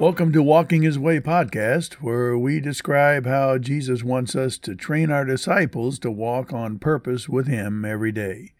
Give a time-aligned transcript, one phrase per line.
[0.00, 5.10] Welcome to Walking His Way podcast, where we describe how Jesus wants us to train
[5.10, 8.54] our disciples to walk on purpose with Him every day.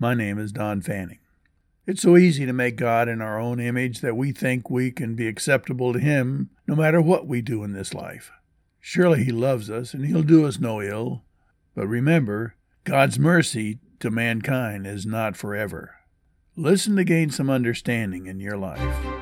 [0.00, 1.20] My name is Don Fanning.
[1.86, 5.14] It's so easy to make God in our own image that we think we can
[5.14, 8.32] be acceptable to Him no matter what we do in this life.
[8.80, 11.22] Surely He loves us and He'll do us no ill.
[11.76, 15.94] But remember, God's mercy to mankind is not forever.
[16.56, 19.13] Listen to gain some understanding in your life.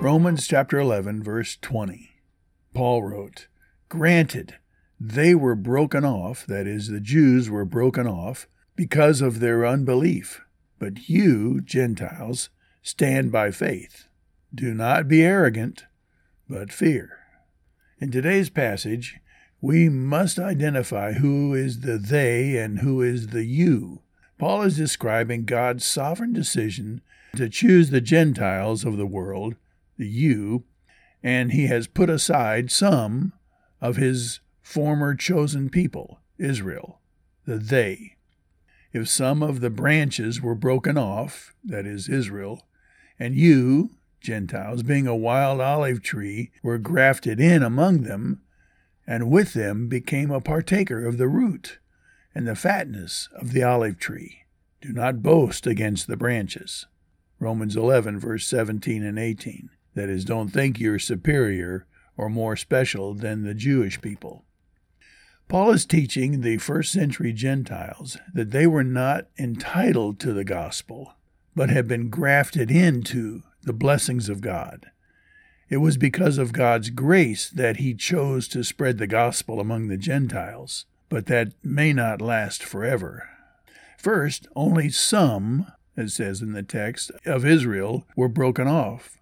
[0.00, 2.10] Romans chapter 11, verse 20.
[2.72, 3.48] Paul wrote,
[3.88, 4.54] Granted,
[5.00, 10.40] they were broken off, that is, the Jews were broken off, because of their unbelief.
[10.78, 12.48] But you, Gentiles,
[12.80, 14.06] stand by faith.
[14.54, 15.86] Do not be arrogant,
[16.48, 17.18] but fear.
[18.00, 19.18] In today's passage,
[19.60, 24.02] we must identify who is the they and who is the you.
[24.38, 27.00] Paul is describing God's sovereign decision
[27.34, 29.56] to choose the Gentiles of the world
[29.98, 30.64] the you,
[31.22, 33.32] and he has put aside some
[33.80, 37.00] of his former chosen people, Israel,
[37.44, 38.16] the they.
[38.92, 42.66] If some of the branches were broken off, that is, Israel,
[43.18, 48.40] and you, Gentiles, being a wild olive tree, were grafted in among them,
[49.06, 51.78] and with them became a partaker of the root
[52.34, 54.44] and the fatness of the olive tree.
[54.80, 56.86] Do not boast against the branches.
[57.40, 59.70] Romans 11, verse 17 and 18.
[59.98, 61.84] That is, don't think you're superior
[62.16, 64.44] or more special than the Jewish people.
[65.48, 71.14] Paul is teaching the first century Gentiles that they were not entitled to the gospel,
[71.56, 74.86] but had been grafted into the blessings of God.
[75.68, 79.96] It was because of God's grace that he chose to spread the gospel among the
[79.96, 83.28] Gentiles, but that may not last forever.
[83.98, 89.17] First, only some, it says in the text, of Israel were broken off.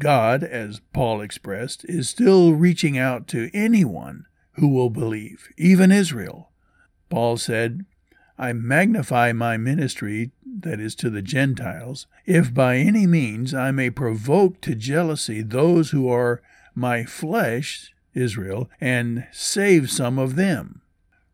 [0.00, 6.50] God, as Paul expressed, is still reaching out to anyone who will believe, even Israel.
[7.10, 7.84] Paul said,
[8.36, 13.90] I magnify my ministry, that is, to the Gentiles, if by any means I may
[13.90, 16.42] provoke to jealousy those who are
[16.74, 20.82] my flesh, Israel, and save some of them.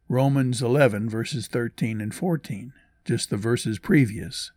[0.09, 2.73] Romans 11, verses 13 and 14,
[3.05, 4.51] just the verses previous.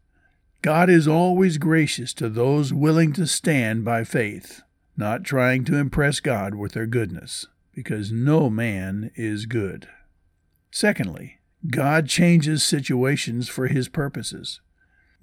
[0.63, 4.61] God is always gracious to those willing to stand by faith,
[4.95, 9.89] not trying to impress God with their goodness, because no man is good.
[10.71, 14.61] Secondly, God changes situations for his purposes.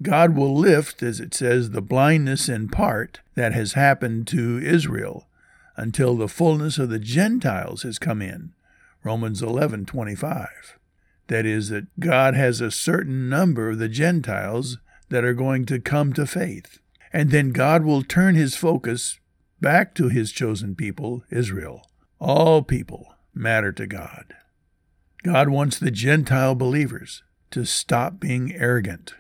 [0.03, 5.27] God will lift, as it says, the blindness in part that has happened to Israel
[5.75, 8.53] until the fullness of the Gentiles has come in.
[9.03, 10.77] Romans 11:25.
[11.29, 14.77] That is that God has a certain number of the Gentiles
[15.11, 16.79] that are going to come to faith.
[17.13, 19.19] And then God will turn his focus
[19.61, 21.87] back to his chosen people, Israel.
[22.19, 24.35] All people matter to God.
[25.23, 29.15] God wants the Gentile believers to stop being arrogant.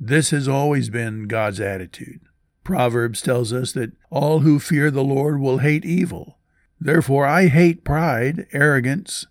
[0.00, 2.20] This has always been God's attitude.
[2.62, 6.38] Proverbs tells us that all who fear the Lord will hate evil.
[6.80, 9.26] Therefore, I hate pride, arrogance,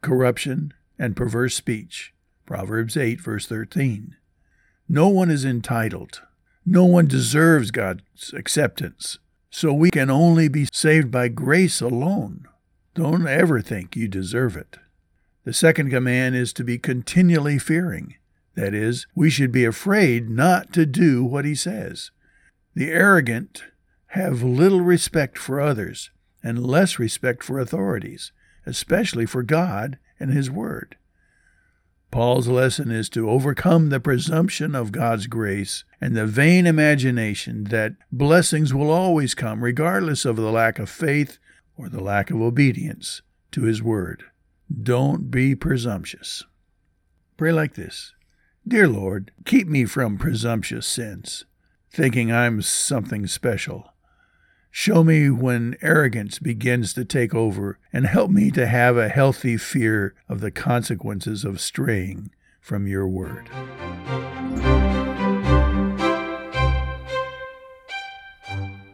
[0.00, 2.12] corruption, and perverse speech.
[2.44, 4.16] Proverbs 8, verse 13.
[4.92, 6.20] No one is entitled.
[6.66, 9.18] No one deserves God's acceptance.
[9.48, 12.46] So we can only be saved by grace alone.
[12.92, 14.76] Don't ever think you deserve it.
[15.44, 18.16] The second command is to be continually fearing.
[18.54, 22.10] That is, we should be afraid not to do what he says.
[22.74, 23.64] The arrogant
[24.08, 26.10] have little respect for others
[26.42, 28.30] and less respect for authorities,
[28.66, 30.96] especially for God and his word.
[32.12, 37.94] Paul's lesson is to overcome the presumption of God's grace and the vain imagination that
[38.12, 41.38] blessings will always come regardless of the lack of faith
[41.74, 44.24] or the lack of obedience to His Word.
[44.70, 46.44] Don't be presumptuous.
[47.38, 48.12] Pray like this
[48.68, 51.46] Dear Lord, keep me from presumptuous sins,
[51.90, 53.91] thinking I'm something special.
[54.74, 59.58] Show me when arrogance begins to take over, and help me to have a healthy
[59.58, 63.50] fear of the consequences of straying from your word.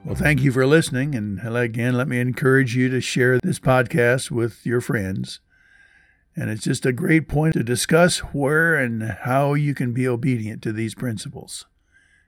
[0.04, 1.14] Well, thank you for listening.
[1.14, 5.38] And again, let me encourage you to share this podcast with your friends.
[6.34, 10.60] And it's just a great point to discuss where and how you can be obedient
[10.62, 11.66] to these principles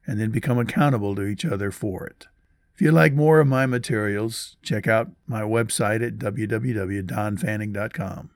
[0.06, 2.28] and then become accountable to each other for it.
[2.80, 8.30] If you'd like more of my materials, check out my website at www.donfanning.com.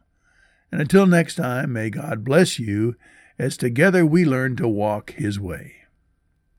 [0.70, 2.96] And until next time, may God bless you
[3.38, 5.83] as together we learn to walk His way.